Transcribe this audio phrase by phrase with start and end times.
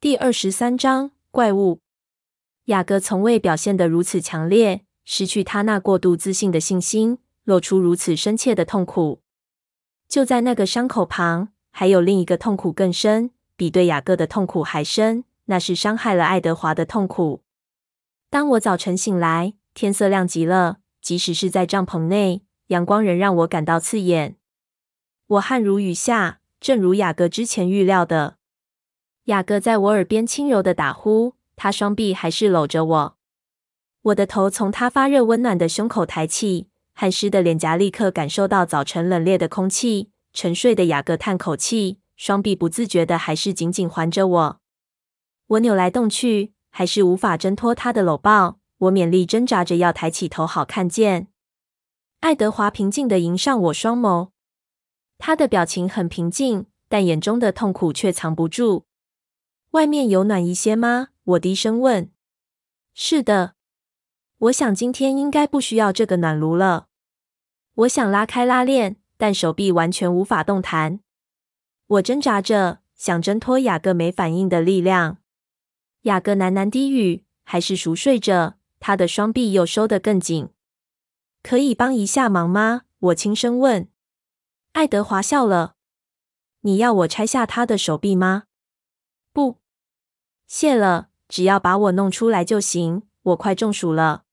[0.00, 1.82] 第二十三章怪物。
[2.64, 9.20] 雅各从未表现得如此强烈，失去他那过度自信的信心，露出如此深切的痛苦。
[10.08, 17.42] 就在那个伤口旁，还有另一个痛苦更深，比对雅各的痛苦还深，那是伤害了爱德华的痛苦。
[18.30, 24.36] 当我早晨醒来，天色亮极了，即使是在帐篷内，阳光仍让我感到刺眼。
[25.26, 28.38] 我汗如雨下，正如雅各之前预料的。
[29.24, 33.16] 雅各在我耳边轻柔的打呼，他双臂还是搂着我。
[34.02, 40.10] 我的头从他发热温暖的胸口抬起，汗湿的脸颊立刻感受到早晨冷冽的空气。
[40.32, 44.60] 沉睡的雅各叹口气，双臂不自觉的还是紧紧环着我。
[45.48, 48.58] 我扭来动去，还是无法挣脱他的搂抱。
[48.78, 51.28] 我勉力挣扎着要抬起头好看见。
[52.20, 54.30] 爱德华平静地迎上我双眸，
[55.18, 58.86] 他的表情很平静，但眼中的痛苦却藏不住。
[59.70, 61.08] 外面有暖一些吗？
[61.22, 62.10] 我低声问。
[62.92, 63.54] 是的，
[64.38, 66.88] 我想今天应该不需要这个暖炉了。
[67.74, 70.98] 我想拉开拉链，但手臂完全无法动弹。
[71.86, 75.18] 我挣扎着，想挣脱雅各没反应的力量。
[76.02, 80.48] 雅各喃喃低语，还是熟睡着，他的双臂又收得更紧。
[81.44, 82.82] 可以帮一下忙吗？
[82.98, 83.88] 我轻声问。
[84.72, 85.76] 爱德华笑了。
[86.62, 88.44] 你要我拆下他的手臂吗？
[90.50, 93.02] 谢了，只要把我弄出来就行。
[93.22, 94.24] 我快中暑了。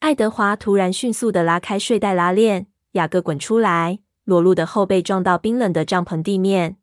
[0.00, 6.78] 爱德华突然迅速的拉开睡袋拉链，雅各滚出来，裸露的后背撞到冰冷的帐篷地面。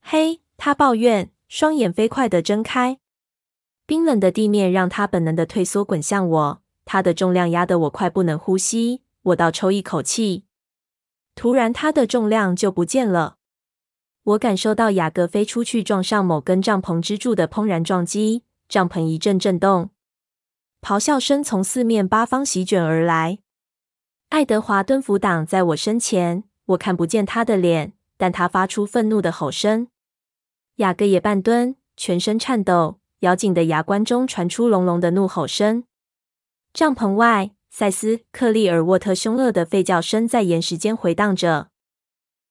[0.00, 2.98] 嘿，他抱怨，双眼飞快地睁开。
[3.86, 6.62] 冰冷的地面让他本能地退缩，滚向我。
[6.84, 9.02] 他的重量压得我快不能呼吸。
[9.22, 10.44] 我倒抽一口气，
[11.36, 13.36] 突然他的重量就不见了。
[14.30, 19.90] 我感受到雅各飞出去，撞上某根帐篷支柱的砰然撞击，帐篷一阵震动，
[20.80, 23.38] 咆哮声从四面八方席卷而来。
[24.28, 29.88] 爱德华蹲伏挡在我身前，我看不见他的脸，但他发出愤怒的吼声。
[30.76, 35.82] 雅各也半蹲，全身颤抖，咬紧的牙关中传出隆隆的怒吼声。
[36.72, 41.70] 帐篷外，赛斯、克利尔沃特凶恶的吠叫声在岩石间回荡着。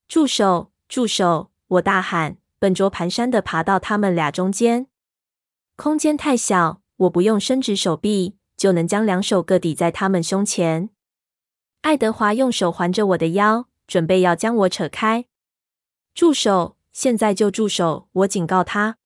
[0.09, 0.71] 住手！
[0.89, 1.48] 住手！
[1.69, 4.87] 我大喊，笨拙蹒跚地爬到他们俩中间。
[5.75, 10.89] 空间太小，我不用伸直手臂就能将两手各抵在他们胸前。
[11.81, 15.25] 爱德华用手环着我的腰，准备要将我扯开。
[16.15, 16.75] 住手！
[16.91, 18.09] 现在就住手！
[18.11, 18.97] 我警告他。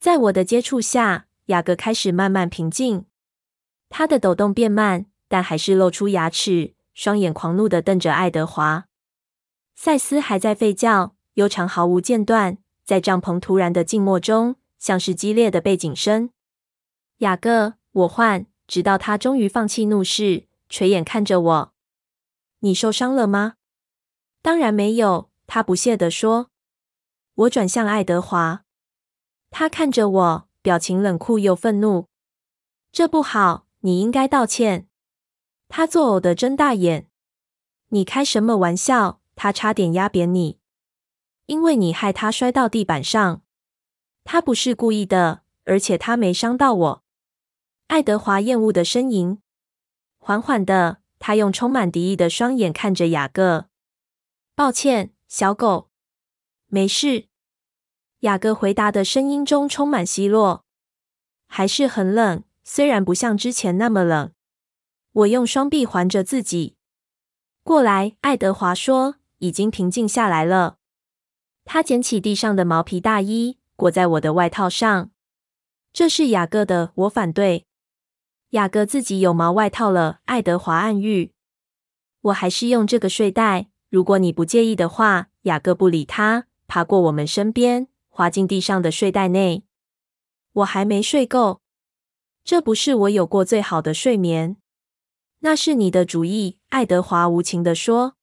[0.00, 3.06] 在我的接触下，雅各开始慢慢平静。
[3.88, 8.86] 他的抖动变慢，但还是露出牙齿，双眼狂怒地瞪着爱德华。
[9.76, 11.15] 赛斯还在吠叫。
[11.36, 16.30] 悠长毫无间断，在帐篷突然的静默中，像是激烈的背景声。
[17.18, 21.72] 雅各，我换，直到他终于放弃怒视，垂眼看着我。
[22.60, 23.56] 你受伤了吗？
[24.40, 26.50] 当然没有，他不屑地说。
[27.34, 28.64] 我转向爱德华，
[29.50, 32.06] 他看着我，表情冷酷又愤怒。
[32.90, 34.88] 这不好，你应该道歉。
[35.68, 37.10] 他作呕的睁大眼。
[37.90, 39.20] 你开什么玩笑？
[39.34, 40.58] 他差点压扁你。
[41.46, 43.42] 因为你害他摔到地板上，
[44.24, 47.04] 他不是故意的，而且他没伤到我。
[47.86, 49.38] 爱德华厌恶的呻吟。
[50.18, 53.66] 缓缓的，他用充满敌意的双眼看着雅各。
[54.56, 55.88] 抱歉，小狗。
[56.66, 57.28] 没事。
[58.20, 60.64] 雅各回答的声音中充满奚落。
[61.46, 64.32] 还是很冷，虽然不像之前那么冷。
[65.12, 66.76] 我用双臂环着自己。
[67.62, 70.78] 过来，爱德华说，已经平静下来了。
[71.66, 75.10] 他捡起地上的毛皮大衣，裹在我的外套上。
[75.92, 77.66] 这是雅各的，我反对。
[78.50, 81.32] 雅各自己有毛外套了，爱德华暗喻。
[82.22, 85.28] 我还是用这个睡袋，如果你不介意的话。
[85.42, 89.62] 雅各不理他，爬过我们身边，滑进地上的睡袋内。
[90.54, 91.60] 我还没睡够。
[92.42, 94.56] 这不是我有过最好的睡眠。
[95.40, 98.16] 那是你的主意，爱德华无情地说。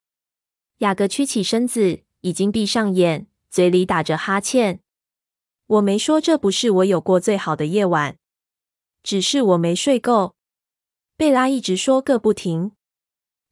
[0.79, 3.27] 雅各屈起身子，已经闭上眼。
[3.53, 4.79] 嘴里打着哈欠，
[5.67, 8.17] 我没说这不是我有过最好的夜晚，
[9.03, 10.35] 只是我没睡够。
[11.15, 12.71] 贝拉一直说个不停，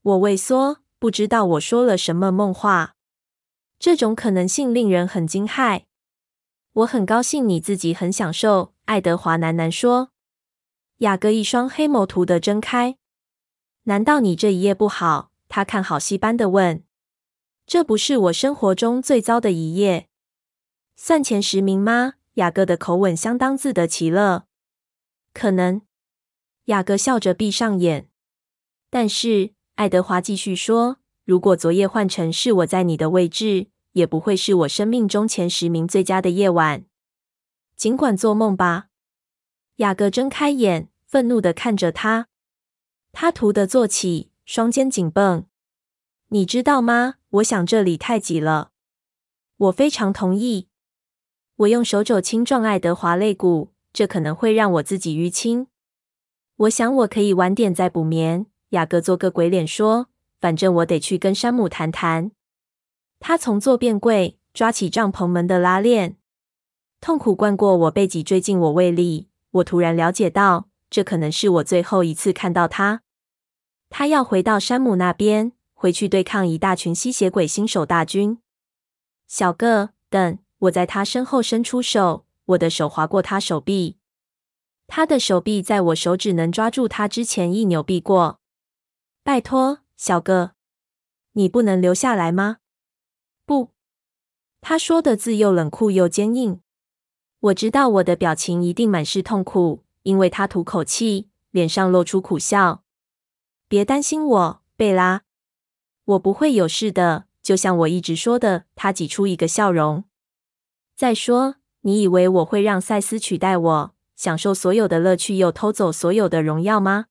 [0.02, 2.96] 我畏缩，不知道我说了什么梦话。
[3.78, 5.84] 这种可能性令人很惊骇。
[6.74, 10.10] 我很高兴你自己很享受，爱德华喃喃说。
[10.98, 12.98] 雅各一双黑眸突地睁开，
[13.84, 15.30] 难道你这一夜不好？
[15.48, 16.84] 他看好戏般的问。
[17.72, 20.10] 这不是我生活中最糟的一夜。
[20.98, 22.16] 算前十名吗？
[22.34, 24.46] 雅各的口吻相当自得其乐。
[25.34, 25.82] 可能。
[26.66, 28.10] 雅各笑着闭上眼。
[28.90, 36.84] 但是爱德华继续说：“如果昨夜换成是我在你的位置，也不会是我生命中前十名最佳的夜晚。
[37.78, 38.88] 尽管做梦吧。”
[39.78, 42.28] 雅各睁开眼，愤怒的看着他。
[43.14, 45.46] 他突的坐起，双肩紧绷。
[46.34, 47.16] 你知道吗？
[47.30, 48.72] 我想这里太挤了。
[49.58, 50.70] 我非常同意。
[51.58, 55.68] 我用手肘轻撞爱德华肋骨，这可能会让我自己淤青。
[56.56, 58.46] 我想我可以晚点再补眠。
[58.70, 60.08] 雅各做个鬼脸说
[60.40, 62.32] ：“反正我得去跟山姆谈谈。”
[63.20, 66.16] 他从坐便柜抓起帐篷门的拉链，
[67.02, 69.28] 痛苦灌过我背脊，坠进我胃里。
[69.52, 73.02] 我突然了解到，这可能是我最后一次看到他。
[73.90, 75.52] 他要回到山姆那边，
[75.82, 78.38] 回去对抗一大群吸血鬼新手大军。
[79.28, 80.38] 小个，等！
[80.60, 83.98] 我在他身后伸出手，我的手划过他手臂，
[84.86, 88.40] 他的手臂在我手指能抓住他之前一扭臂过。
[89.24, 90.52] 拜托，小个，
[91.32, 92.58] 你不能留下来吗？
[93.48, 93.72] 不，
[94.62, 96.62] 他说的字又冷酷又坚硬。
[97.40, 102.84] 我知道我的表情一定满是痛苦，因为他吐口气，脸上露出苦笑。
[103.68, 105.24] 别担心我，贝拉，
[106.06, 107.26] 我不会有事的。
[107.42, 110.04] 就像我一直说的，他挤出一个笑容。
[110.96, 117.08] 再说，你以为我会让赛斯取代我，享受所有的乐趣，又偷走所有的荣耀吗？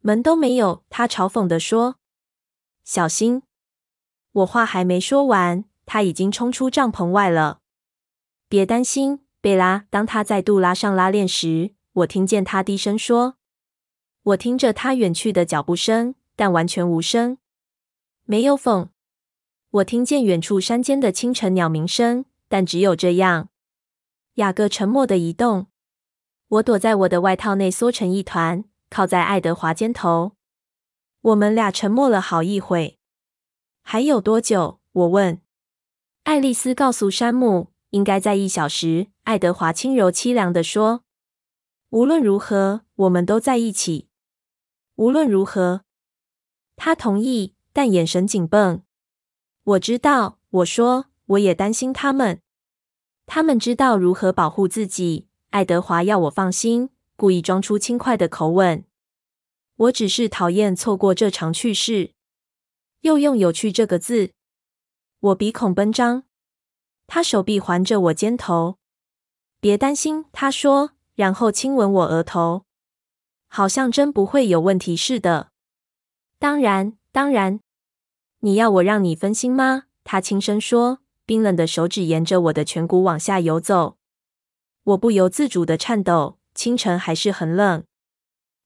[0.00, 0.84] 门都没有。
[0.90, 1.96] 他嘲讽地说
[2.84, 3.42] ：“小心！”
[4.32, 7.60] 我话还没说完，他已经冲出帐篷外了。
[8.48, 9.20] 别担心。
[9.40, 13.36] 贝拉，当他再度拉上拉链时，我听见他低声说
[14.22, 17.38] ：“我听着他远去的脚步声，但完全无声，
[18.30, 18.90] 没有风。
[19.70, 23.48] 我听见远处山间的清晨鸟鸣声，但只有这样。”
[24.36, 25.68] 雅各沉默的移动。
[26.48, 30.32] 我躲在我的外套内，缩成一团，靠在爱德华肩头。
[31.22, 32.98] 我们俩沉默了好一会。
[33.80, 34.78] 还有多久？
[34.92, 35.40] 我问。
[36.24, 37.68] 爱丽丝告诉山姆。
[37.90, 41.04] 应该在一小时，爱德华轻柔凄凉地说
[41.88, 44.10] ：“无论如何，我们都在一起。
[44.96, 45.86] 无论如何。”
[46.76, 48.82] 他同意，但眼神紧绷。
[49.62, 52.42] 我知道，我说，我也担心他们。
[53.24, 55.28] 他们知道如何保护自己。
[55.50, 58.84] 爱德华要我放心，故意装出轻快的口吻。
[59.76, 62.14] 我只是讨厌错过这场趣事，
[63.02, 64.32] 又用“有趣”这个字。
[65.20, 66.24] 我鼻孔奔张。
[67.06, 68.78] 他手臂环着我肩头，
[69.60, 72.64] 别担心，他说，然后亲吻我额头，
[73.46, 75.52] 好像真不会有问题似的。
[76.40, 77.60] 当然，当然，
[78.40, 79.84] 你要我让你分心吗？
[80.04, 83.98] 他轻声说，冰冷的手指沿着我的颧骨往下游走，
[84.84, 86.38] 我不由自主的颤抖。
[86.54, 87.84] 清晨还是很冷，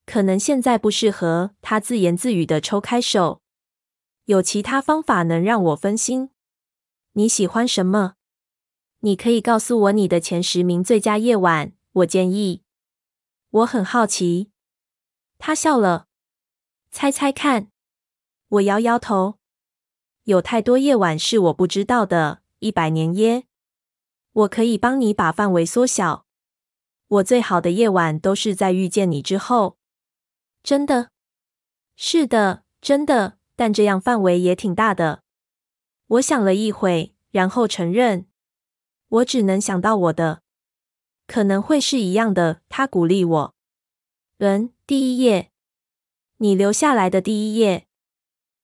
[0.07, 1.51] 可能现在不适合。
[1.61, 3.43] 他自言自语的抽开手，
[4.25, 6.31] 有其他方法能让我分心？
[7.13, 8.15] 你喜欢什么？
[9.01, 12.63] 你可以告诉我你的前十名最佳夜晚，我建议。
[13.51, 14.51] 我很好奇。
[15.39, 16.07] 他笑了。
[16.91, 17.69] 猜猜看。
[18.49, 19.39] 我摇摇头。
[20.25, 22.43] 有太多夜晚是我不知道的。
[22.61, 23.45] 一百年耶。
[24.33, 26.27] 我可以帮你把范围缩小。
[27.09, 29.77] 我最好的夜晚都是在遇见你之后。
[30.63, 31.11] 真的？
[31.97, 33.39] 是的，真的。
[33.55, 35.23] 但这样范围也挺大的。
[36.07, 38.27] 我想了一会，然后承认。
[39.09, 40.43] 我只能想到我的，
[41.27, 42.63] 可能会是一样的。
[42.69, 43.55] 他鼓励我。
[44.39, 45.53] 嗯，第一页，
[46.39, 47.87] 你留下来的第一页，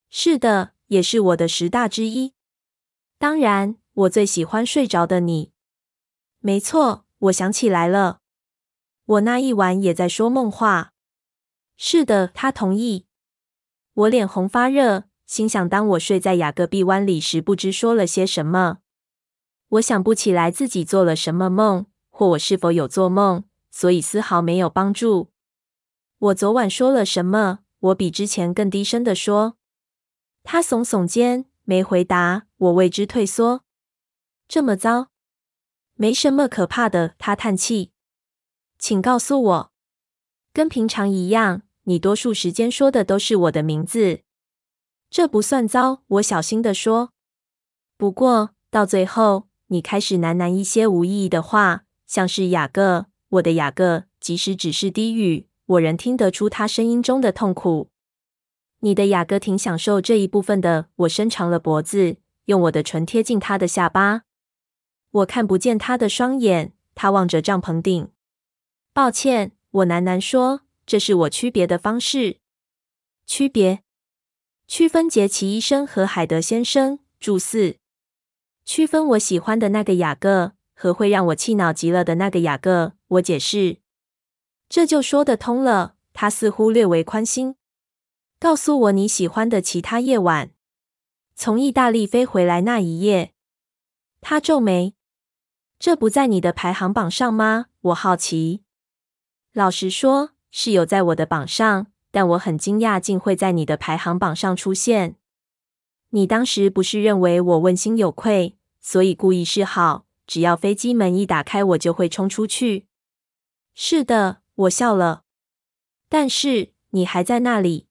[0.09, 2.33] 是的，也是我的十大之一。
[3.17, 5.51] 当然，我最喜欢睡着的你。
[6.39, 8.19] 没错，我想起来了，
[9.05, 10.93] 我那一晚也在说梦话。
[11.75, 13.05] 是的，他同意。
[13.93, 18.79] 我脸红发热，心想：当我睡在雅各臂弯里时，不知说了些什么。
[19.69, 25.29] 我想不起来自己做了什么梦，或我是否有做梦，所以丝毫没有帮助。
[26.17, 27.59] 我昨晚说了什么？
[27.79, 29.58] 我比之前更低声地说。
[30.51, 32.47] 他耸耸肩，没回答。
[32.57, 33.63] 我为之退缩。
[34.47, 35.09] 这么糟？
[35.93, 37.13] 没什么可怕的。
[37.19, 37.91] 他叹气。
[38.79, 39.71] 请告诉我，
[40.51, 44.21] 跟平常一样，你多数时间说的都是我的名字。
[45.11, 46.01] 这不算糟。
[46.07, 47.11] 我小心地说。
[47.95, 49.47] 不过到最后。
[49.67, 54.05] 你开始喃喃一些无意义的话，像是雅各，我的雅各。
[54.19, 57.91] 即使只是低语，我仍听得出他声音中的痛苦。
[58.79, 60.87] 你的雅各挺享受这一部分的。
[60.97, 64.23] 我伸长了脖子，用我的唇贴近他的下巴。
[65.11, 68.09] 我看不见他的双眼，他望着帐篷顶。
[68.93, 72.37] 抱歉，我喃喃说，这是我区别的方式。
[73.25, 73.83] 区别？
[74.67, 76.99] 区分杰奇医生和海德先生。
[77.19, 77.75] 注四。
[78.63, 82.93] 区分我喜欢的那个雅各和会让我气恼极了的那个雅各。
[83.07, 83.79] 我解释。
[84.69, 85.95] 这就说得通了。
[86.13, 87.55] 他似乎略为宽心。
[88.39, 90.51] 告诉我你喜欢的其他夜晚。
[91.35, 93.33] 从意大利飞回来那一夜。
[94.21, 94.95] 他皱眉。
[95.77, 97.65] 这不在你的排行榜上吗？
[97.81, 98.63] 我好奇。
[99.51, 105.17] 老实说，是有在我的榜上，但我很惊讶竟会在你的排行榜上出现。
[106.11, 112.87] 你当时不是认为我问心有愧，所以故意示好，只要飞机门一打开，我就会冲出去？
[113.73, 115.23] 是的，我笑了。
[116.07, 117.88] 但是你还在那里。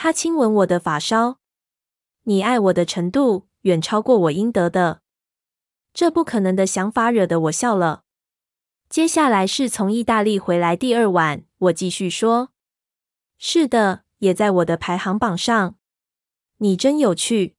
[0.00, 1.40] 他亲吻我的发梢。
[2.22, 5.02] 你爱我的程度远超过我应得的。
[5.92, 8.04] 这不可能的想法惹得我笑了。
[8.88, 12.50] 接下来是从意大利回来第二晚，我继续说
[13.38, 15.74] ：“是的，也在我的排行榜上。”
[16.58, 17.56] 你真有趣，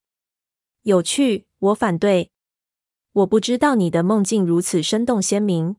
[0.83, 1.47] 有趣。
[1.59, 2.31] 我反对。
[3.11, 5.75] 我不知道你的梦境如此生动鲜明。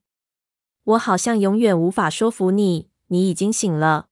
[0.85, 2.91] 我好像永远无法说服你。
[3.07, 4.10] 你已经醒了。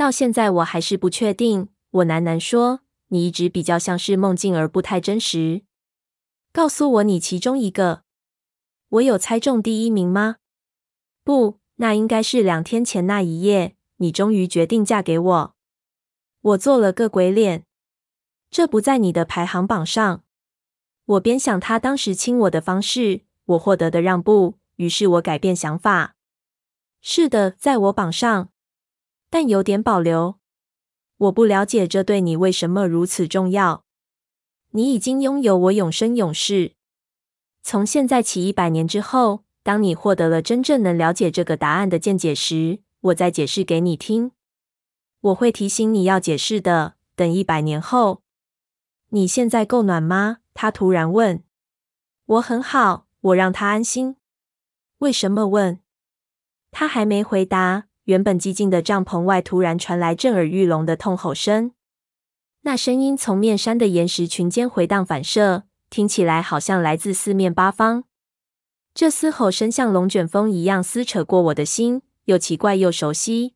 [0.00, 1.68] 到现在我还是不确定。
[1.90, 2.80] 我喃喃说
[3.12, 5.60] ：“你一直比较像是梦境，而不太真实。”
[6.54, 8.04] 告诉我你其中一个。
[8.88, 10.36] 我有猜中第一名吗？
[11.22, 13.76] 不，那应该是两天前那一夜。
[13.98, 15.54] 你终于决定嫁给我。
[16.40, 17.66] 我做了个鬼脸。
[18.50, 20.24] 这不在你的排行榜上。
[21.04, 26.14] 我边想他当时亲我的方式，我获得的让步，于是我改变想法。
[27.02, 28.48] 是的，在我榜上，
[29.30, 30.38] 但有点保留。
[31.16, 33.84] 我不了解这对你为什么如此重要。
[34.72, 36.74] 你已经拥有我永生永世。
[37.62, 44.32] 从现在起一百年之后，当你获得了真正能了解这个答案的见解时，我再解释给你听。
[45.20, 46.94] 我会提醒你要解释的。
[47.14, 48.22] 等一百年后。
[49.10, 50.38] 你现在够暖吗？
[50.54, 51.44] 他突然问。
[52.24, 54.16] 我很好，我让他安心。
[54.98, 55.80] 为什么问？
[56.70, 57.88] 他还没回答。
[58.04, 61.72] 原本寂静的帐篷外突然传来震耳欲聋的痛吼声，
[62.62, 68.04] 那声音从面山的岩石群间回荡反射，听起来好像来自四面八方。
[68.92, 73.54] 这嘶吼声像龙卷风一样撕扯过我的心，又奇怪又熟悉。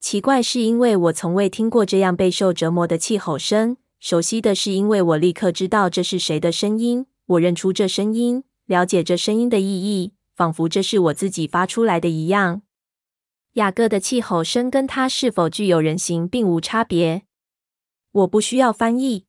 [0.00, 3.76] 奇怪是因为我从未听过这样备受折磨的气吼声。
[4.00, 12.62] 熟悉的是，因为我立刻知道这是谁的声音，我认出这声音，了解这声音的意义，仿佛这是我自己发出来的一样。
[13.58, 17.24] 雅各的气吼声跟他是否具有人形并无差别。
[18.12, 19.26] 我不需要翻译。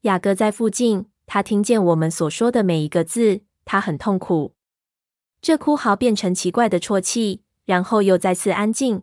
[0.00, 3.42] 雅各在附近，他听见我们所说的每一个字。
[3.64, 4.54] 他很痛苦。
[5.40, 9.02] 这哭嚎变成奇怪的啜泣，然后又再次安静。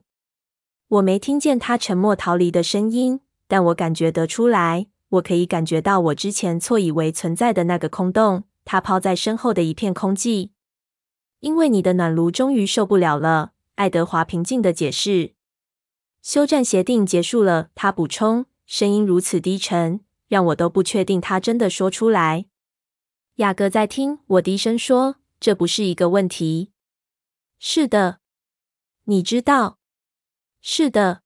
[0.89, 3.21] 我没听见他沉默逃离的声音。
[3.47, 10.49] 但我感觉得出来，我可以感觉到我之前错以为存在的那个空洞，它抛在身后的一片空寂。
[11.39, 15.35] 因为你的暖炉终于受不了了，爱德华平静地解释。
[16.21, 22.45] 休战协定结束了，他补充，声音如此低沉，让我都不确定他真的说出来。
[23.35, 26.71] 雅各在听，我低声说，这不是一个问题。
[27.59, 28.19] 是的，
[29.05, 29.79] 你知道。
[30.61, 31.23] 是的。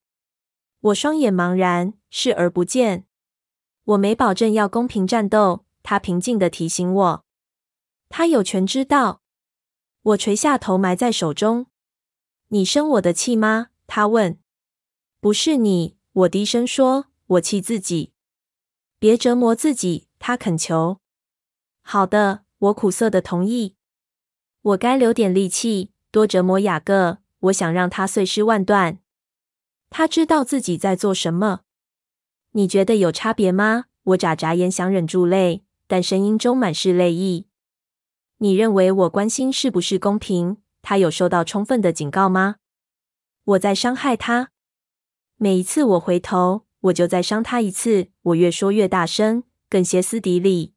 [0.80, 3.06] 我双眼茫然，视而不见。
[3.84, 7.24] 我没保证要公平战斗，他平静地提醒我。
[8.08, 9.22] 他有权知道。
[10.02, 11.66] 我垂下头，埋在手中。
[12.50, 13.68] 你生我的气吗？
[13.86, 14.38] 他问。
[15.20, 17.06] 不是你，我低声说。
[17.26, 18.14] 我气自己。
[18.98, 20.98] 别折磨自己，他恳求。
[21.82, 23.76] 好的，我苦涩的同意。
[24.62, 27.18] 我该留点力气，多折磨雅各。
[27.40, 28.98] 我想让他碎尸万段。
[29.90, 31.60] 他知道自己在做什么。
[32.52, 33.84] 你觉得有差别吗？
[34.04, 37.46] 我眨眨眼，想忍住泪，但声音中满是泪意。
[38.38, 40.56] 你认为我关心是不是公平？
[40.82, 42.56] 他有受到充分的警告吗？
[43.44, 44.50] 我在伤害他。
[45.36, 48.08] 每一次我回头，我就再伤他一次。
[48.22, 50.74] 我越说越大声，更歇斯底里。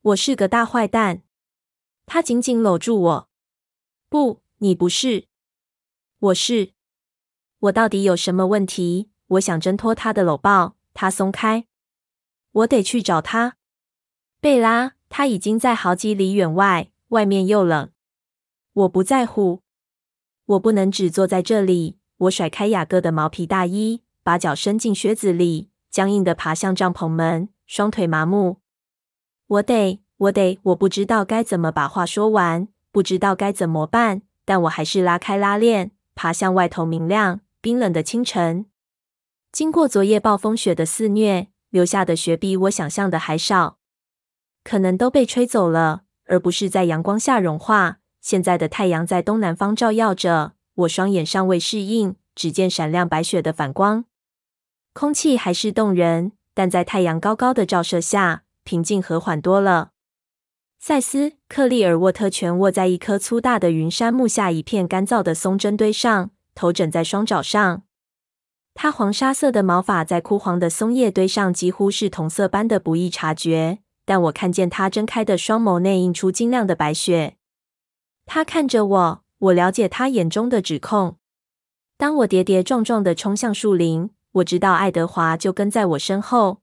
[0.00, 1.22] 我是个大坏蛋。
[2.06, 3.28] 他紧紧搂住我。
[4.08, 5.28] 不，你不是。
[6.18, 6.72] 我是。
[7.60, 9.10] 我到底有什么问题？
[9.26, 11.66] 我想挣脱他的搂抱，他松开。
[12.52, 13.56] 我得去找他，
[14.40, 14.94] 贝拉。
[15.10, 17.90] 他已经在好几里远外，外面又冷。
[18.78, 19.62] 我不在乎。
[20.46, 21.98] 我不能只坐在这里。
[22.18, 28.58] 我甩开雅各的毛皮大衣，把脚伸进靴子里，僵硬地爬向帐篷门，双腿麻木。
[29.46, 32.68] 我得，我得，我不知道该怎么把话说完。
[32.90, 38.66] 不知道该怎么办，但我还是拉开拉链，爬向外头明亮、冰冷的清晨。
[39.52, 43.78] 经过昨夜暴风雪的肆虐，留下的雪比我想象的还少，
[44.64, 47.98] 可能都被吹走了，而不是在阳光下融化。
[48.20, 54.04] 现在的太阳在东南方照耀着，我双眼尚未适应，只见闪亮白雪的反光。
[54.92, 59.92] 空气还是冻人，但在太阳高高的照射下，平静和缓多了。
[60.80, 67.82] 赛斯·克利尔沃特蜷卧在一棵粗大的云杉木下一片干燥的松针堆上，头枕在双爪上。
[68.74, 77.37] 他黄沙色的毛发在枯黄的松叶堆上几乎是同色般的不易察觉，但我看见他睁开的双眸内映出晶亮的白雪。
[78.30, 81.16] 他看着我，我了解他眼中的指控。
[81.96, 86.60] 当我跌跌撞撞地冲向树林，我知道爱德华就跟在我身后。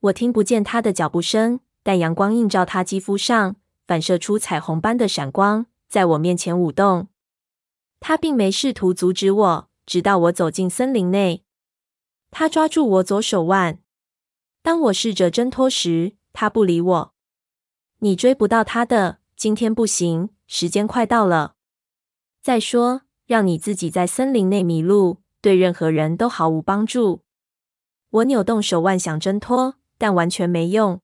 [0.00, 1.60] 我听不见他的脚步声。
[1.82, 3.56] 但阳光映照他肌肤上，
[3.86, 7.08] 反射出彩虹般的闪光，在我面前舞动。
[8.00, 11.42] 他并没试图阻止我，直到我走进森林内。
[12.30, 13.78] 他抓住我左手腕。
[14.62, 17.14] 当我试着挣脱时，他不理我。
[18.00, 21.54] 你追不到他的，今天不行，时间快到了。
[22.42, 27.22] 再说，让你自己在森林内迷路，对任何人都毫无帮助。
[28.10, 31.00] 我扭动手腕想挣脱，但完全没用。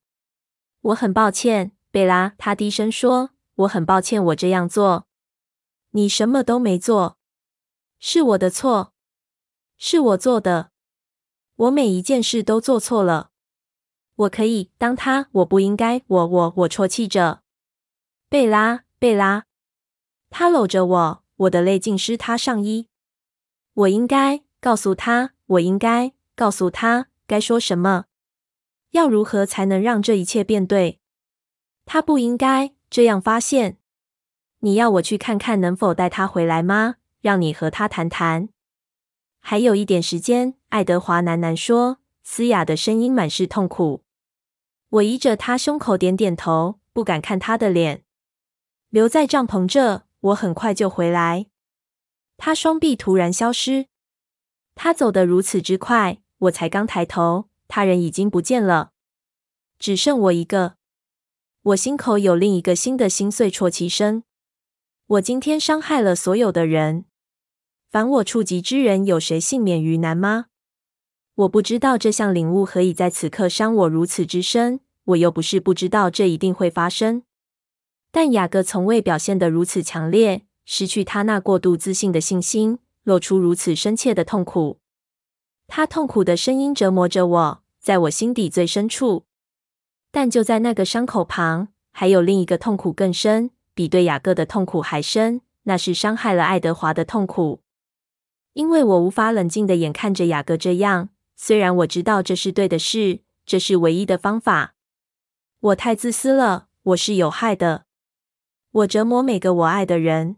[0.80, 2.34] 我很抱歉，贝拉。
[2.36, 5.06] 他低声说：“我很抱歉，我这样做。
[5.90, 7.16] 你什么都没做，
[8.00, 8.92] 是我的错，
[9.76, 10.72] 是我做的。
[11.54, 13.30] 我每一件事都做错了。
[14.16, 16.02] 我可以当他，我不应该。
[16.08, 17.42] 我我我啜泣着，
[18.28, 19.44] 贝拉，贝拉。
[20.30, 22.88] 他搂着我，我的泪浸湿他上衣。
[23.74, 28.06] 我应该告诉他，我应该告诉他，该说什么。”
[28.92, 31.00] 要如何才能让这一切变对？
[31.84, 33.76] 他不应该这样发现。
[34.60, 36.94] 你要我去看看能否带他回来吗？
[37.20, 38.48] 让你和他谈谈。
[39.40, 44.02] 还有一点时间，爱德华喃喃说，嘶哑的声音满是痛苦。
[44.88, 48.05] 我依着他胸口点点头，不敢看他的脸。
[48.90, 51.46] 留在帐篷这，我很快就回来。
[52.36, 53.86] 他双臂突然消失。
[54.74, 57.48] 他走得如此之快，我才刚抬头。
[57.68, 58.92] 他人已经不见了，
[59.78, 60.76] 只剩我一个。
[61.62, 64.22] 我心口有另一个新的心碎啜泣声。
[65.06, 67.06] 我今天伤害了所有的人，
[67.90, 70.46] 凡我触及之人，有谁幸免于难吗？
[71.34, 74.80] 我不知道这项领悟何以在此刻伤我如此之深。
[75.04, 77.22] 我又不是不知道这一定会发生，
[78.16, 84.80] 但雅各从未表现得如此强烈，失去他那过度自信的信心，露出如此深切的痛苦。
[85.66, 89.26] 他痛苦的声音折磨着我，在我心底最深处。
[90.10, 95.42] 但就在那个伤口旁，还有另一个痛苦更深，比对雅各的痛苦还深。
[95.64, 97.60] 那是伤害了爱德华的痛苦。
[98.54, 104.72] 因为我无法冷静的眼看着雅各这样，虽然我知道这是对的事，这是唯一的方法。
[105.60, 107.84] 我太自私了，我是有害的。
[108.76, 110.36] 我折磨每个我爱的人。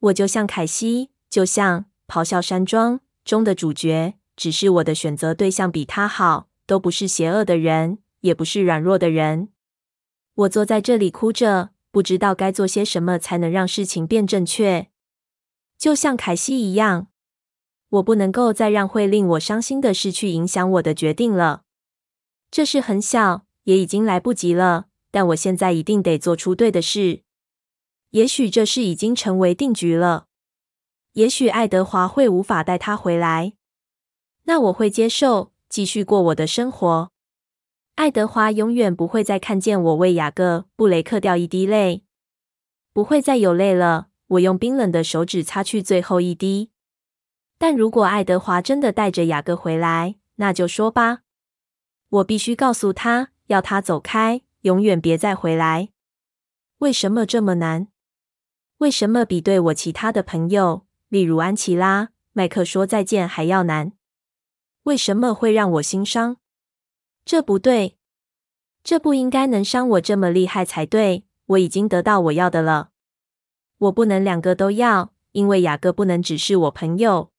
[0.00, 4.14] 我就像凯西，就像《咆哮山庄》中的主角。
[4.34, 9.50] 只是我的选择对象比他好，都不是邪恶的人，也不是软弱的人。
[10.34, 14.88] 我坐在这里哭着，不知道该做些什么才能让事情变正确。
[15.78, 17.06] 就像凯西一样，
[17.90, 21.62] 我不能够再让会令我伤心的事去影响我的决定了。
[22.50, 27.22] 这事很小，也已经来不及了，但我现在一定得做出对的事。
[28.14, 30.26] 也许这事已经成为定局了。
[31.14, 33.54] 也许爱德华会无法带他回来。
[34.44, 37.10] 那我会接受，继续过我的生活。
[37.96, 42.04] 爱德华永远不会再看见我为雅各·布雷克掉一滴泪，
[42.92, 44.06] 不会再有泪了。
[44.28, 46.70] 我用冰冷的手指擦去最后一滴。
[47.58, 51.22] 但如果爱德华真的带着雅各回来，那就说吧。
[52.08, 55.88] 我必须告诉他，要他走开，永远别再回来。
[56.78, 57.88] 为什么这么难？
[58.78, 63.92] 为什么比对我其他的朋友，例如安琪拉、麦克说再见还要难？
[64.82, 66.36] 为什么会让我心伤？
[67.24, 67.96] 这不对，
[68.82, 71.24] 这不应该能伤我这么厉害才对。
[71.46, 72.90] 我已经得到我要的了，
[73.76, 77.30] 我不能两个都要，因为雅各不能只是我朋友。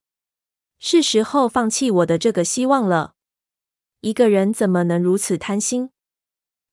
[0.78, 3.16] 是时候放弃我的这个希望了。
[4.02, 5.90] 一个人怎么能如此贪心？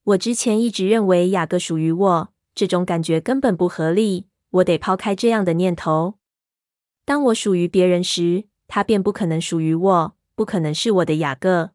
[0.04, 4.26] 我之前一直认为雅各属于我，这种感觉根本不合理。
[4.52, 6.14] 我得抛开这样的念头。
[7.04, 10.16] 当我属于别人时，他便不可能属于我。
[10.34, 11.72] 不可能是我的雅各。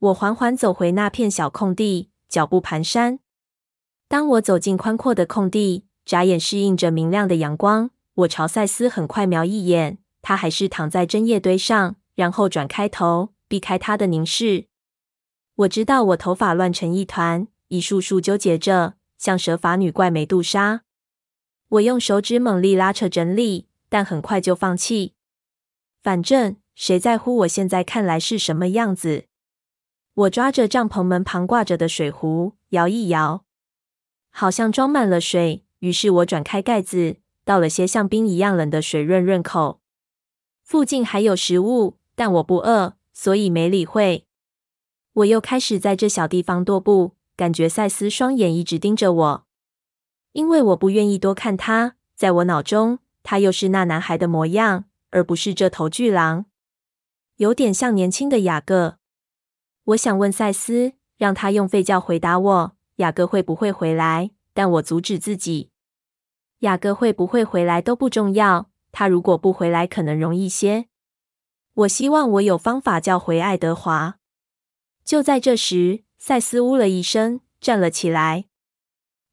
[0.00, 3.20] 我缓缓走回那片小空地，脚步蹒跚。
[4.08, 7.90] 当我走进宽阔的空地，眨眼适应着明亮的阳光。
[8.14, 14.66] 我朝赛斯很快瞄一眼，他还是躺在针叶堆上，然后转开头，避开他的凝视。
[15.54, 20.82] 我知道我头发乱成一团，一束束纠结着，像蛇发女怪美杜莎。
[21.70, 25.14] 我用手指猛力拉扯整理，但很快就放弃。
[26.02, 29.26] 反正谁在乎我现在看来是什么样子？
[30.14, 33.44] 我抓着帐篷门旁挂着的水壶，摇一摇，
[34.30, 35.64] 好像装满了水。
[35.78, 39.80] 于是我转开盖子，倒了些像冰一样冷的水润润口。
[40.64, 44.26] 附近还有食物，但我不饿，所以没理会。
[45.12, 49.46] 我又开始在这小地方踱步，感觉赛斯双眼一直盯着我，
[50.32, 51.96] 因为我不愿意多看他。
[52.14, 56.46] 在我脑中，他又是那男孩的模样，而不是这头巨狼，
[57.36, 58.98] 有点像年轻的雅各。
[59.84, 64.30] 我想问赛斯，让他用吠叫回答我，雅各会不会回来？
[64.52, 65.70] 但我阻止自己。
[66.58, 70.86] 雅各会不会回来都不重要，他如果不回来，可能容易些。
[71.72, 74.18] 我希望我有方法叫回爱德华。
[75.02, 78.44] 就在这时，赛斯呜了一声，站了起来。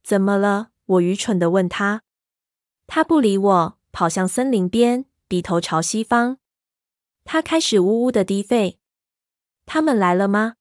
[0.02, 0.70] 怎么了？
[0.88, 2.02] 我愚蠢地问他。
[2.86, 6.38] 他不理我，跑向森林边，低头朝西方。
[7.24, 8.78] 他开始呜呜地低吠。
[9.66, 10.54] 他们来了吗？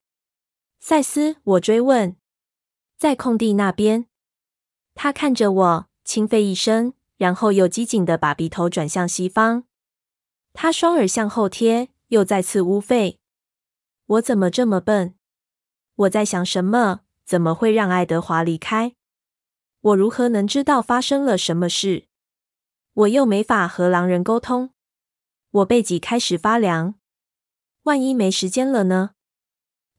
[0.79, 2.17] 赛斯，我追问。
[2.97, 4.07] 在空地那边。
[4.93, 9.63] 他看着我，轻吠一声，然后又机警地把鼻头转向西方。
[10.51, 13.17] 他双耳向后贴，又再次呜吠。
[14.07, 15.15] 我怎么这么笨？
[15.95, 17.01] 我在想什么？
[17.23, 18.96] 怎么会让爱德华离开？
[19.81, 22.07] 我如何能知道发生了什么事？
[22.93, 24.71] 我又没法和狼人沟通。
[25.51, 26.95] 我背脊开始发凉。
[27.83, 29.11] 万一没时间了呢？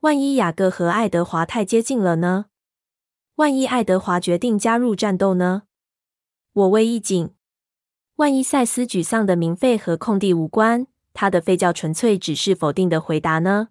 [0.00, 2.46] 万一雅各和爱德华太接近了呢？
[3.36, 5.62] 万一爱德华决定加入战斗呢？
[6.52, 7.34] 我胃一紧。
[8.16, 13.68] 万一赛斯沮丧的鸣吠和空地无关，他的吠叫纯粹只是否定的回答呢？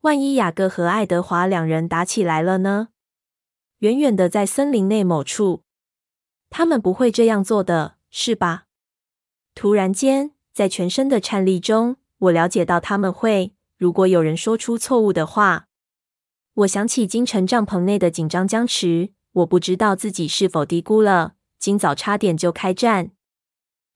[0.00, 2.88] 万一雅各和爱德华两人打起来了呢？
[3.80, 5.62] 远远的在森林内某处，
[6.50, 8.66] 他们不会这样做的，是吧？
[9.54, 13.54] 突然间，在全身的颤栗中，我了解到他们会。
[13.78, 15.68] 如果有人说出错误的话，
[16.52, 19.14] 我想起京城帐篷内的紧张僵持。
[19.32, 23.12] 我不知道自己是否低估了，今早差点就开战。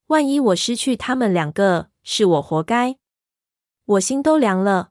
[0.07, 2.97] 万一我失去他们两个，是我活该。
[3.85, 4.91] 我心都凉了。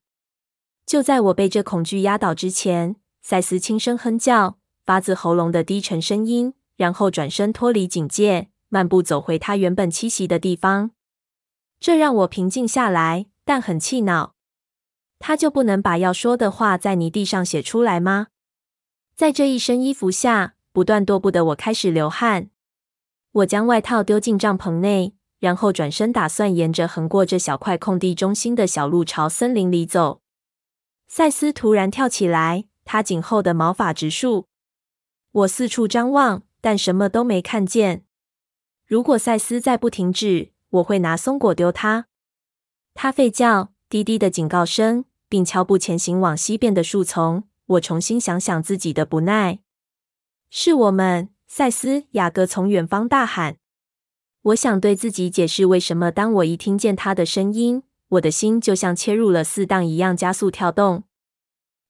[0.85, 10.91] 就在我被这恐惧压倒之前，赛斯轻声哼叫，发自喉咙的低沉声音，然后转身脱离警戒，漫步走回他原本栖息的地方。
[11.79, 14.35] 这让我平静下来，但很气恼。
[15.19, 18.27] 他就不能把要说的话在泥地上写出来吗？
[19.15, 22.49] 在这一身衣服下不断踱步的我开始流汗。
[23.31, 30.21] 我将外套丢进帐篷内，然后转身打算沿着横过这小块空地中心的小路朝森林里走。
[31.07, 34.47] 赛斯突然跳起来，他颈后的毛发直竖。
[35.33, 38.05] 我四处张望，但什么都没看见。
[38.85, 42.07] 如果赛斯再不停止，我会拿松果丢他。
[42.93, 45.05] 他吠叫，低低的警告声。
[45.33, 47.45] 并悄步前行往西边的树丛。
[47.65, 49.61] 我重新想想自己的不耐。
[50.51, 53.57] 是我们，赛斯，雅各从远方大喊。
[54.43, 61.05] 我想对自己解释为什么，当我一听见他的声音，我的心就像切入了四档一样加速跳动。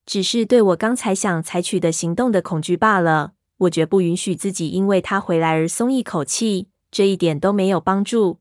[0.05, 3.33] 只是对我刚才想采取的行动的恐惧罢了。
[3.57, 8.39] 我绝不允许自己因为他回来而松一口气，这一点都没有帮助。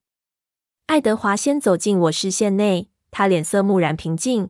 [0.87, 4.49] 爱德华先走进我视线内，他脸色木然平静。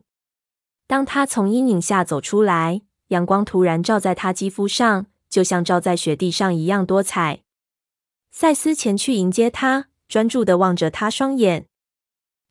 [0.87, 7.41] 当他从阴影下走出来，阳光突然照在他肌肤上，就像照在雪地上一样多彩。
[8.31, 11.67] 赛斯前去迎接他，专注的望着他双眼。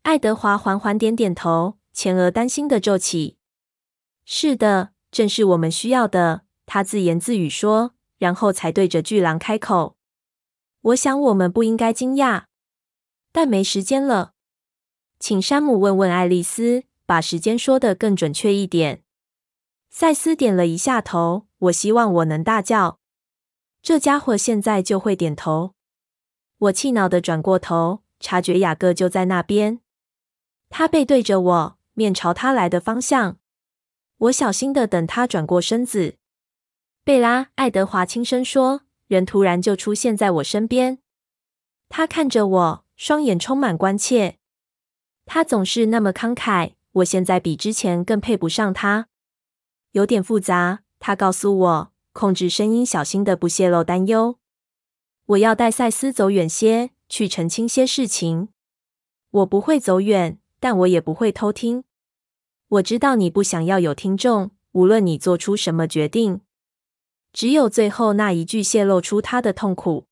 [0.03, 3.37] 爱德华缓缓点点头，前额担心的皱起。
[4.25, 9.97] “是的，正是我们需要的。”他自言自语说，然后才对着巨狼开口
[10.81, 12.45] ：“我想我们不应该惊讶，
[13.33, 14.33] 但没时间了，
[15.19, 19.03] 请山姆问问爱丽丝。”把时间说得更准确一点。
[19.91, 21.47] 赛斯点了一下头。
[21.59, 23.01] 我希望我能大叫。
[23.83, 25.75] 这家伙现在就会点头。
[26.57, 29.81] 我气恼地转过头，察觉雅各就在那边。
[30.71, 33.37] 他背对着我，面朝他来的方向。
[34.23, 36.15] 我小心地等他转过身子。
[37.03, 40.99] 贝拉，爱德华轻声说，人突然就出现在我身边。
[41.89, 44.39] 他看着我，双眼充满关切。
[45.27, 46.75] 他总是那么慷慨。
[46.93, 49.09] 我现在比之前更配不上他，
[49.93, 50.83] 有点复杂。
[51.01, 54.39] 他告诉我，控制声音，小心的不泄露担忧。
[55.27, 58.51] 我要带赛斯走远些，去澄清些事情。
[59.31, 61.83] 我不会走远，但我也不会偷听。
[62.73, 66.41] 我知道你不想要有听众，无论你做出什么决定。
[67.31, 70.07] 只有最后那一句泄露出他的痛苦。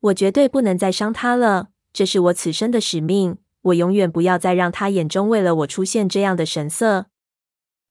[0.00, 3.38] 我绝对不能再伤他了，这是我此生的使命。
[3.62, 7.06] 我永远不要再让他眼中为了我出现这样的神色。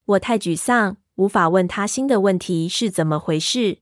[0.05, 3.79] 我太沮丧，无法问他新的问题是怎么回事。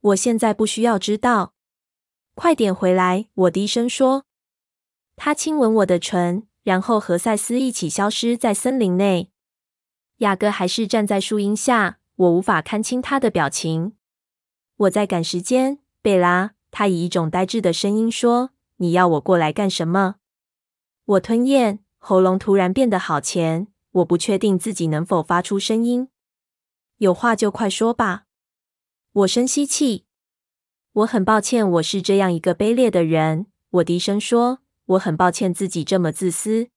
[0.00, 1.54] 我现在不需要知道。
[2.34, 3.28] 快点回来！
[3.34, 4.24] 我低声说。
[5.14, 9.30] 他亲吻我的唇，然后和赛斯一起消失在森林内。
[10.18, 13.94] 雅各还是站在树荫下，我无法看清他的表情。
[14.76, 16.52] 我在赶时间，贝拉。
[16.70, 20.16] 他以一种呆滞的声音说：“你要我过来干什么？”
[21.04, 23.68] 我吞咽，喉咙突然变得好甜。
[23.90, 26.08] 我不确定自己能否发出声音。
[26.96, 28.24] 有话就快说吧。
[29.12, 30.06] 我深吸气。
[30.92, 33.48] 我很抱歉，我是这样一个卑劣的人。
[33.68, 36.68] 我低声说：“我很抱歉自己这么自私。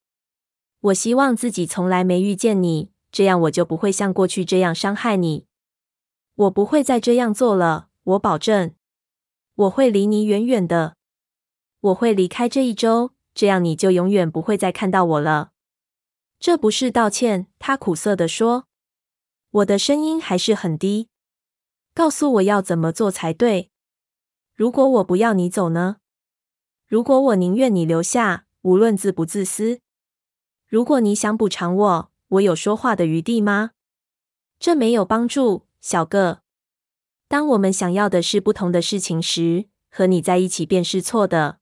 [0.80, 5.46] 我希望自己从来没遇见你，这样我就不会像过去这样伤害你。
[6.34, 8.74] 我不会再这样做了，我保证。
[9.54, 10.96] 我会离你远远的。
[11.80, 15.50] 我会离开这一周。”这样你就永远不会再看到我了。
[16.40, 18.66] 这不是道歉，他苦涩地说。
[19.50, 21.10] 我的声音还是很低。
[21.92, 23.70] 告诉我要怎么做才对。
[24.54, 25.98] 如果我不要你走呢？
[26.86, 29.80] 如果我宁愿你留下，无论自不自私。
[30.68, 33.72] 如果你想补偿我，我有说话的余地吗？
[34.60, 36.42] 这没有帮助，小个。
[37.26, 41.58] 当我们想要的是不同的事情时，和你在一起便是错的。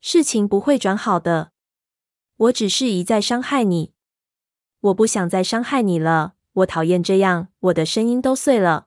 [0.00, 1.52] 事情不会转好的。
[2.36, 3.92] 我只是一再伤害你。
[4.80, 6.34] 我不想再伤害你了。
[6.52, 7.48] 我讨厌这样。
[7.58, 8.86] 我的声音都碎了。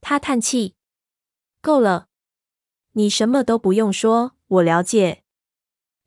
[0.00, 0.74] 他叹气。
[1.60, 2.08] 够了。
[2.92, 4.35] 你什么都不用说。
[4.48, 5.22] 我了解。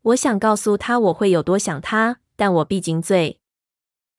[0.01, 3.41] 我想告诉他我会有多想他，但我闭紧嘴。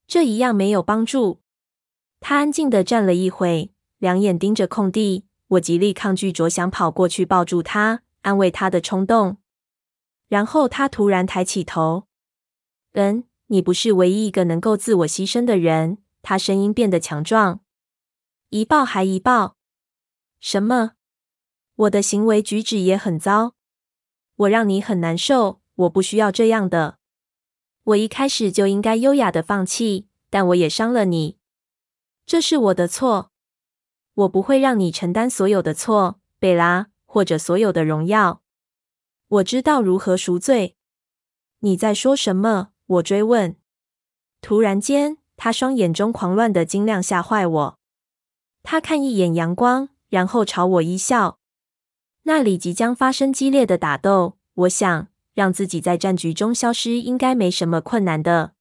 [0.07, 1.41] 这一样没有帮助。
[2.21, 5.25] 他安静地站了一会，两眼盯着空地。
[5.49, 9.39] 我极力抗拒着想跑过去抱住他，安慰他的冲动。
[10.29, 12.07] 然后他突然抬起头。
[12.93, 17.61] “嗯，你不是唯一一个能够自我牺牲的人。”他声音变得强壮。
[18.51, 19.57] “一抱还一抱？
[20.39, 20.93] 什么？
[21.75, 23.55] 我的行为举止也很糟。
[24.41, 25.61] 我让你很难受。
[25.75, 26.99] 我不需要这样的。
[27.85, 31.39] 我一开始就应该优雅的放弃，但我也伤了你。
[32.27, 33.31] 这是我的错。
[34.15, 38.43] 我不会让你承担所有的错，贝拉，或者所有的荣耀。”
[39.29, 40.77] 我知道如何赎罪。
[41.61, 42.73] 你在说什么？
[42.87, 43.57] 我追问。
[44.43, 47.79] 突然间，他双眼中狂乱的晶亮吓坏我。
[48.63, 51.40] 他看一眼阳光，然后朝我一笑。
[52.31, 54.37] 那里即将发生激烈的打斗。
[54.55, 58.53] 我想，让自己在战局中消失应该没什么困难的。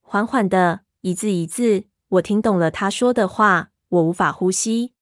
[0.00, 3.70] 缓缓的，一字一字，我听懂了他说的话。
[3.90, 4.94] 我无法呼吸。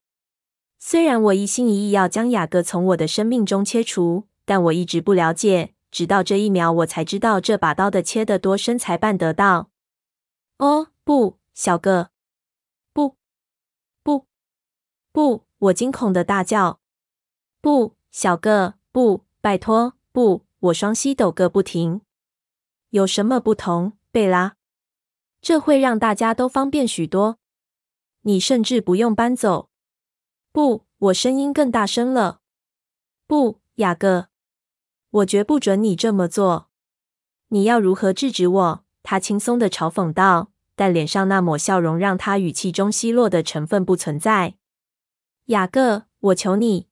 [0.78, 4.28] 虽然我一心一意要将雅各从我的生命中切除。
[4.44, 9.70] 但我一直不了解，直到这一秒，我才知道这把刀的切得多深才办得到。
[10.58, 12.10] 哦，不，小个，
[12.92, 13.16] 不，
[14.02, 14.26] 不，
[15.10, 15.44] 不！
[15.58, 16.80] 我惊恐的大叫
[17.60, 22.00] ：“不，小个，不，拜托，不！”我双膝抖个不停。
[22.90, 24.56] 有什么不同，贝拉？
[25.40, 27.38] 这会让大家都方便许多。
[28.22, 29.70] 你甚至不用搬走。
[30.50, 32.40] 不，我声音更大声了。
[33.28, 34.28] 不，雅各。
[35.10, 36.68] 我绝不准你这么做！
[37.48, 38.84] 你要如何制止我？
[39.04, 44.56] 他轻松的嘲讽道，但脸上那抹笑容让他语气中奚落的成分不存在。
[45.46, 46.88] 雅各，我求你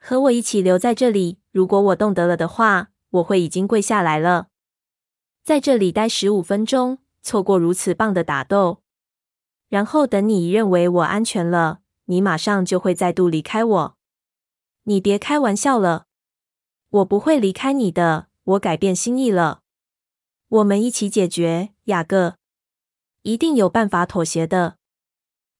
[0.00, 1.38] 和我一起留在这里。
[1.52, 4.48] 如果我动得了的话，我会已经跪下来了。
[5.44, 8.82] 在这里待十五分钟，错过如此棒的打斗，
[9.68, 13.96] 然后等你认为我安全了，你马上就会再度离开我。
[14.84, 16.06] 你别开玩笑了。
[16.88, 19.62] 我不会离开你的，我改变心意了。
[20.48, 22.36] 我们一起解决，雅各，
[23.22, 24.76] 一定有办法妥协的。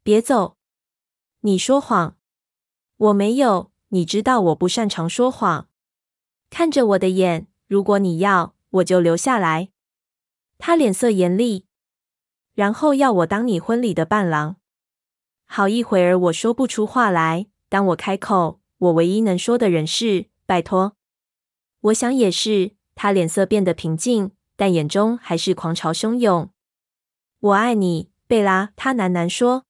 [0.03, 0.57] 别走，
[1.40, 2.16] 你说谎。
[2.96, 5.68] 我没有，你知道我不擅长说谎。
[6.48, 9.70] 看着我的眼，如果你要，我就留下来。
[10.59, 11.66] 他脸色严厉，
[12.55, 14.57] 然后要我当你婚礼的伴郎。
[15.46, 17.46] 好一会儿，我说不出话来。
[17.68, 20.96] 当我开口，我唯一能说的人是拜托。
[21.81, 22.72] 我想也是。
[22.94, 26.50] 他脸色变得平静，但眼中还是狂潮汹涌。
[27.38, 28.72] 我爱你，贝拉。
[28.76, 29.64] 他喃喃说：“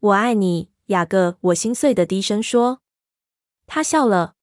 [0.00, 2.80] 我爱你，雅各。”我心碎的低声说。
[3.72, 4.34] 他笑了。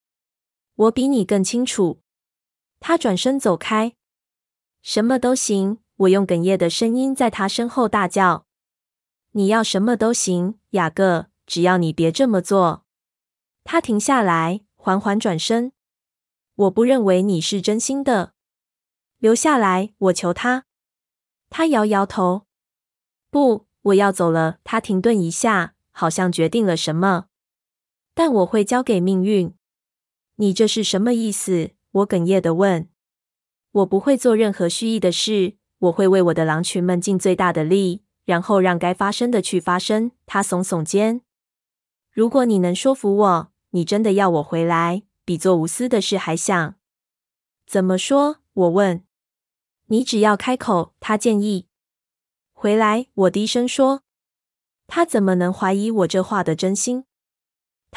[0.76, 2.02] 我比你更清楚。
[2.80, 3.98] 他转身走开。
[4.82, 8.46] 什么都行，我用哽咽的声音在他身后大叫。
[9.32, 12.86] 你要什么都行，雅各，只要你别这么做。
[13.66, 15.74] 他停下来，缓缓转身。
[16.56, 18.32] 我不认为你是真心的。
[19.18, 20.63] 留下来，我求他。
[21.50, 22.44] 他摇摇头。
[23.30, 24.60] 不，我要走了。
[24.63, 27.28] 他停顿一下，好像决定了什么。
[28.17, 29.53] 但我会交给命运。
[30.38, 31.69] 你这是什么意思？
[31.91, 32.89] 我哽咽的问。
[33.71, 35.58] 我不会做任何蓄意的事。
[35.77, 40.10] 我会为我的狼群们尽最大的力，然后让该发生的去发生。
[40.25, 41.21] 他耸耸肩。
[42.12, 46.73] 如果你能说服我，你真的要我回来，比做无私的事还想。
[47.67, 48.38] 怎么说？
[48.53, 49.03] 我问。
[49.89, 51.67] 你只要开口，他建议。
[52.51, 54.01] 回来，我低声说。
[54.88, 57.03] 他怎么能怀疑我这话的真心？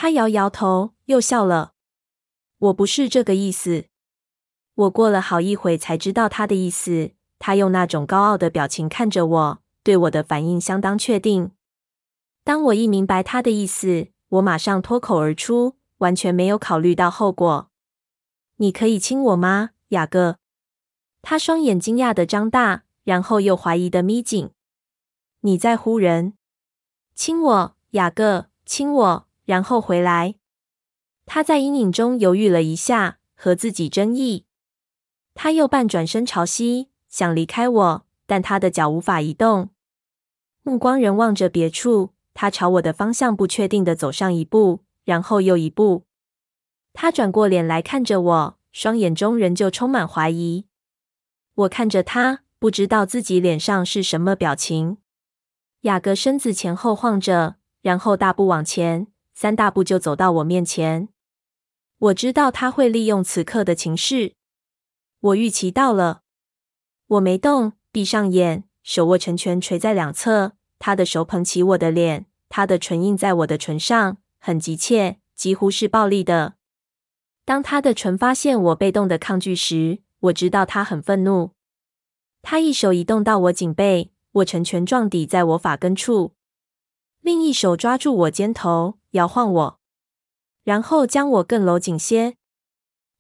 [0.01, 1.75] 他摇摇头，又笑了。
[2.57, 3.85] 我不是这个意思。
[4.75, 7.11] 我过了好一会才知道他的意思。
[7.39, 11.51] 他用那种高傲的表情看着我，对我的反应相当确定。
[12.43, 17.71] 当我一明白他的意思，我马上脱口而出，完全没有考虑到后果。
[18.57, 20.39] 你可以亲我吗，雅各？
[21.21, 22.85] 他双眼惊讶的张大。
[23.05, 24.51] 然后又怀疑的眯紧。
[25.41, 26.33] 你在唬人？
[27.15, 30.37] 亲我，雅各，亲我，然后回来。
[31.27, 34.45] 他在阴影中犹豫了一下，和自己争议。
[35.35, 39.71] 他又半转身朝西，想离开我，但他的脚无法移动，
[40.63, 42.11] 目光仍望着别处。
[42.33, 46.05] 他朝我的方向不确定地走上一步，然后又一步。
[46.93, 50.67] 他转过脸来看着我，双眼中仍旧充满怀疑。
[51.55, 52.43] 我看着他。
[52.61, 54.99] 不知道自己脸上是什么表情。
[55.81, 59.07] 雅各身子前后晃着，然后大步往前，
[59.41, 61.09] 三大步就走到我面前。
[61.97, 64.35] 我知道他会利用此刻的情势，
[65.19, 66.21] 我预期到了。
[67.07, 70.53] 我没动，闭上眼，手握成拳垂在两侧。
[70.79, 76.57] 他的手捧起我的脸，他的唇印在我的唇上，很急切，几乎是暴力的。
[77.47, 81.53] 当他的唇发现我被动的抗拒时，我知道他很愤怒。
[82.43, 86.35] 他一手移动到我颈背，握成拳状抵在我发根处，
[87.23, 89.81] 另一手抓住我肩头，摇晃我，
[90.65, 92.37] 然后将我更搂紧些。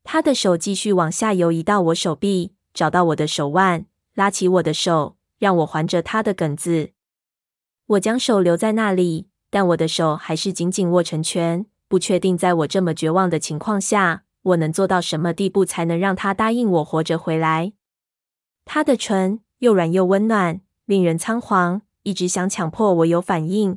[0.04, 3.84] 他的手继续往下游移到我手臂，找到我的手腕，
[4.14, 6.92] 拉起我的手，让我环着他的梗子。
[7.86, 17.74] 我将手留在那里，但我的手还是紧紧握成拳，不确定在我这么绝望的情况下，我能做到什么地步才能让他答应我活着回来。
[18.64, 23.76] 他的唇又软又温暖，令人仓皇，一直想强迫我有反应。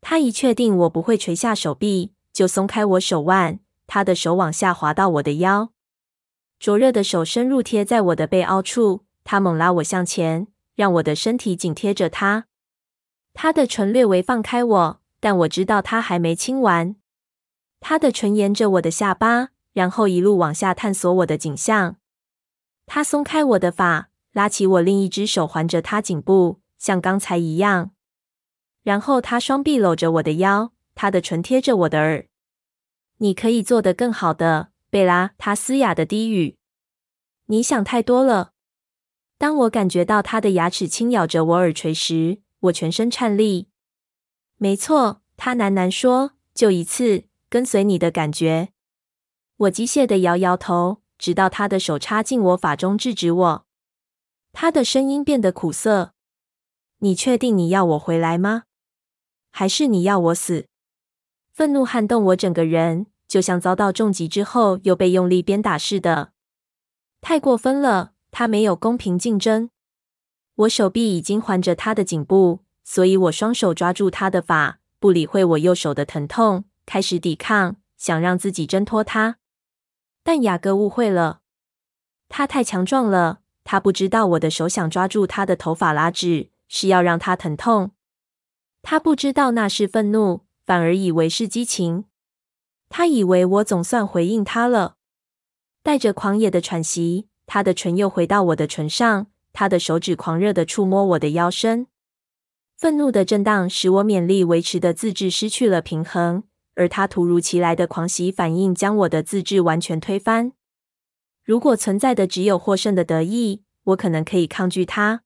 [0.00, 3.60] 他一确定我不会垂下手臂，就松开我手腕。
[3.86, 5.70] 他的手往下滑到我的腰，
[6.58, 9.04] 灼热的手深入贴在我的背凹处。
[9.24, 12.46] 他猛拉我向前，让我的身体紧贴着他。
[13.34, 16.96] 他的唇略微放开我，但我知道他还没亲完。
[17.80, 21.96] 他的唇沿着我的下巴，然后一路往下探索我的颈项。
[22.86, 27.90] 他松开我的发，拉起我另一只手环着他颈部，像刚才一样。
[28.82, 32.26] 然后他双臂搂着我的腰，他的唇贴着我的耳。
[33.18, 35.32] 你可以做得更好的，贝拉。
[35.36, 36.56] 他嘶哑的低语。
[37.46, 38.52] 你想太多了。
[39.38, 43.68] 当我感觉到他的牙齿轻咬着我耳垂时，我全身颤栗。
[44.56, 48.70] 没错，他喃喃说，就一次，跟随你的感觉。
[49.56, 51.02] 我机械地摇摇头。
[51.18, 53.66] 直到他的手插进我发中制止我，
[54.54, 56.14] 他的声音变得苦涩。
[57.00, 58.62] 你确定你要我回来吗？
[59.50, 60.66] 还是你要我死？
[61.52, 66.32] 愤怒撼动我整个人，就像遭到重击之后又被用力鞭打似的。
[67.20, 68.12] 太过分了！
[68.30, 69.70] 他没有公平竞争。
[70.54, 79.36] 我手臂已经环着他的颈部，所以我双手抓住他的发，不理会我右手的疼痛，开始抵抗，想让自己挣脱他。
[80.22, 81.40] 但雅各误会了，
[82.28, 83.40] 他太强壮了。
[83.64, 87.92] 他不知道我的手想抓住他的头发拉直，是要让他疼痛。
[88.82, 92.04] 他不知道那是愤怒，反而以为是激情。
[92.88, 94.96] 他以为我总算回应他了。
[95.82, 101.86] 带着狂野的喘息，他的唇又回到我的唇上，他的手指狂热地触摸我的腰身。
[102.76, 106.44] 愤怒的震荡使我勉力维持的自制失去了平衡。
[106.76, 110.52] 而他突如其来的狂喜反应将我的自制完全推翻。
[111.44, 115.22] 如果存在的只有获胜的得意，我可能可以抗拒他。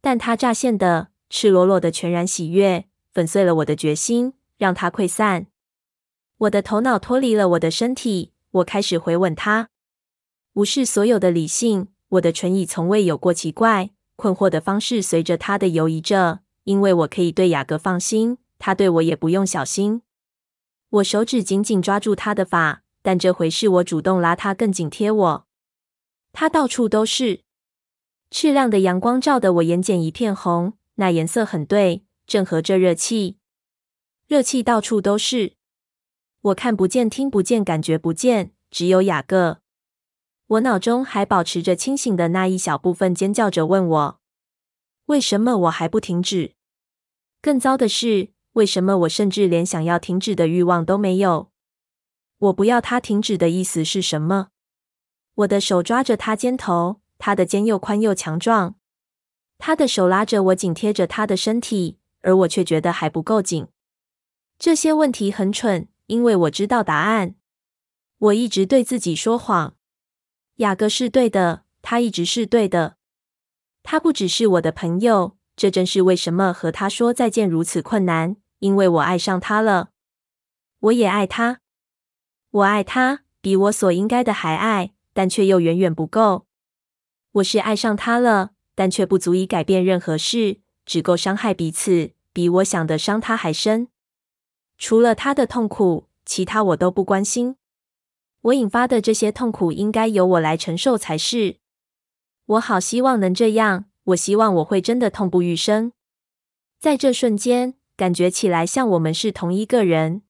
[0.00, 5.46] 但他乍现的赤裸裸的全然喜悦，粉碎了我的决心，让它溃散。
[6.36, 9.70] 我的头脑脱离了我的身体，我开始回吻他，
[10.52, 11.88] 无视所有的理性。
[12.10, 20.02] 我的唇以从未有过奇怪、困惑的方式随着他的游移着，因为我可以对雅各放心，他对我也不用小心。
[20.90, 25.46] 我手指紧紧抓住他的发，但这回是我主动拉他更紧贴我。
[26.34, 27.40] 他到处都是，
[28.30, 33.38] 赤亮的阳光照得我眼睑一片红，那颜色很对，正合着热气。
[34.26, 35.54] 热气到处都是，
[36.40, 39.60] 我看不见、听不见、感觉不见，只有雅各。
[40.46, 44.20] 我脑中还保持着清醒的那一小部分，尖叫着问我：
[45.06, 46.54] 为什么我还不停止？
[47.40, 51.50] 更糟的是，为什么我甚至连想要停止的欲望都没有？
[52.38, 54.48] 我不要他停止的意思是什么？
[55.34, 58.74] 我的手抓着他肩头，他的肩又宽又强壮，
[59.64, 63.68] 他的手拉着我，紧贴着他的身体，而我却觉得还不够紧。
[64.58, 67.36] 这些问题很蠢，因为我知道答案。
[68.18, 69.76] 我一直对自己说谎。
[70.56, 72.96] 雅各是对的，他一直是对的。
[73.84, 79.90] 他不只是我的朋友，这正是为什么和他说再见如此困难，因为我爱上他了。
[80.80, 81.60] 我也爱他，
[82.50, 86.48] 我爱他比我所应该的还爱，但却又远远不够。
[87.34, 93.88] 我是爱上他了，但却不足以改变任何事，只够伤害彼此，比我想的伤他还深。
[94.78, 97.56] 除了他的痛苦，其他我都不关心。
[98.42, 101.58] 我引发的这些痛苦应该由我来承受才是。
[102.46, 103.84] 我好希望能这样。
[104.06, 105.92] 我希望我会真的痛不欲生。
[106.80, 110.22] 在这瞬间，感觉起来像我们是同一个人。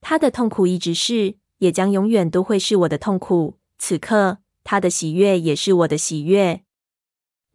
[0.00, 3.58] 他的痛苦一直是，也将永远都会是我的痛苦。
[3.78, 6.62] 此刻，他的喜悦也是我的喜悦。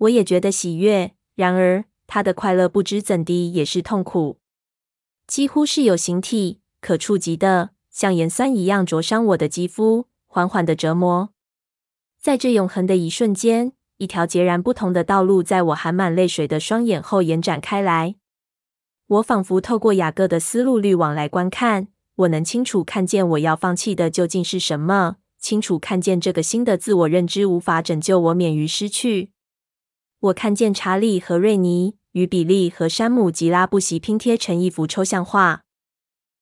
[0.02, 1.14] 我也觉得喜悦。
[1.36, 4.38] 然而，他的快乐不知怎地也是痛苦，
[5.28, 7.72] 几乎是有形体可触及的。
[7.90, 11.30] 像盐酸一样灼伤我的肌肤，缓缓的折磨。
[12.22, 18.16] 在这永恒的一瞬间，一条截然不同的道路在我含满泪水的双眼后延展开来。
[19.08, 29.32] 我仿佛透过雅各的思路滤网来观看，我能清楚看见我要放弃的究竟是什么，清楚看见这个新的自我认知无法拯救我免于失去。
[30.22, 35.64] 我看见查理和瑞尼与比利和山姆吉拉不惜拼贴成一幅抽象画。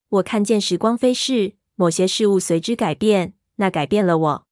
[0.10, 4.48] 我看见时光飞逝，某些事物随之改变，那改变了我。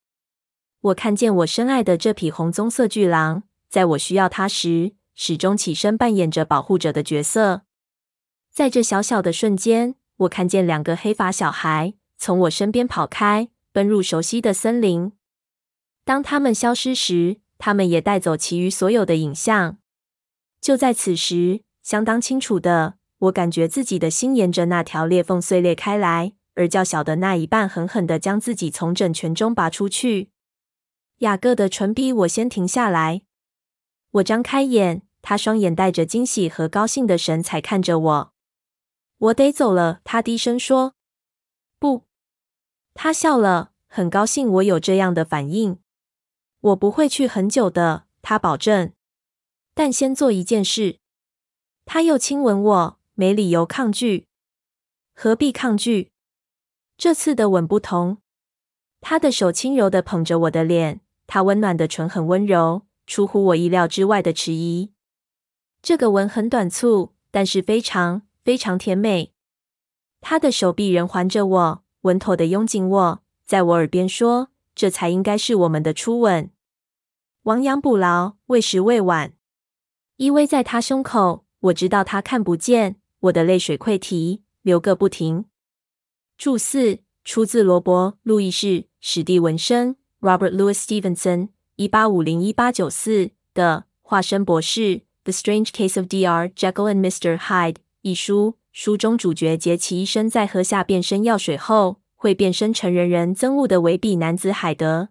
[0.80, 7.64] 我看见我深爱的这匹红棕色巨狼，在我需要它时，始终起身扮演着保护者的角色。
[8.54, 15.12] 在这小小的瞬间，我看见两个黑发小孩从我身边跑开，奔入熟悉的森林。
[16.06, 19.78] 当他们消失时，他们也带走其余所有的影像。
[20.62, 22.96] 就在此时，相当清楚的。
[23.20, 30.30] 我感觉自己的心沿着那条裂缝碎裂开来，而较小的那一半狠狠地将自己从整圈中拔出去。
[31.20, 33.24] 雅各的唇比我先停下来。
[34.12, 38.34] 我张开眼，他双眼带着惊喜和高兴的神采看着我。
[39.18, 40.94] 我得走了，他低声说。
[41.80, 42.04] 不，
[42.94, 45.80] 他笑了，很高兴我有这样的反应。
[46.62, 48.94] 我不会去很久的，他保证。
[49.74, 51.00] 但先做一件事。
[51.86, 52.98] 他又亲吻我。
[53.20, 54.28] 没理由抗拒，
[55.16, 56.12] 何必抗拒？
[56.96, 58.20] 这次的吻不同，
[59.02, 64.92] 他的手轻柔的捧着我的脸，他温暖的唇很温柔，出乎我意料之外的迟疑。
[65.82, 69.34] 这个吻很短促，但是非常非常甜美。
[70.22, 76.52] 他的手臂仍环着我，稳妥地拥紧我，在我耳边说：“这才应该是我们的初吻。”
[77.44, 79.34] 亡羊补牢，为时未晚。
[80.18, 82.98] 依偎在他胸口，我知道他看不见。
[83.22, 85.46] 我的泪水溃堤，流个不停。
[86.38, 88.68] 注释出自罗伯·路易士·
[89.00, 94.82] 史蒂文森 （Robert Louis Stevenson，一八五零一八九四）的《化身博士》
[95.24, 96.54] （The Strange Case of Dr.
[96.54, 97.38] Jekyll and Mr.
[97.40, 98.58] Hyde） 一书。
[98.72, 105.10] 书中主角杰奇医生在喝下变身药水后，会变身成人人憎恶的维比男子海德。